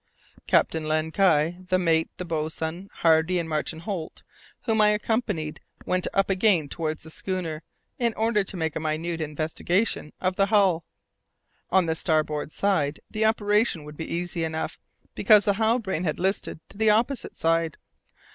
Captain 0.47 0.85
Len 0.87 1.11
Guy, 1.11 1.57
the 1.69 1.77
mate, 1.77 2.09
the 2.17 2.25
boatswain, 2.25 2.89
Hardy, 2.91 3.37
and 3.37 3.47
Martin 3.47 3.81
Holt, 3.81 4.23
whom 4.63 4.81
I 4.81 4.89
accompanied, 4.89 5.61
went 5.85 6.07
up 6.11 6.27
again 6.27 6.69
towards 6.69 7.03
the 7.03 7.11
schooner 7.11 7.61
in 7.99 8.15
order 8.15 8.43
to 8.43 8.57
make 8.57 8.75
a 8.75 8.79
minute 8.79 9.21
investigation 9.21 10.11
of 10.19 10.37
the 10.37 10.47
hull. 10.47 10.85
On 11.69 11.85
the 11.85 11.93
starboard 11.95 12.51
side 12.51 12.99
the 13.11 13.25
operation 13.25 13.83
would 13.83 13.95
be 13.95 14.11
easy 14.11 14.43
enough, 14.43 14.79
because 15.13 15.45
the 15.45 15.53
Halbrane 15.53 16.03
had 16.05 16.17
a 16.17 16.21
list 16.23 16.45
to 16.45 16.59
the 16.73 16.89
opposite 16.89 17.35
side. 17.35 17.77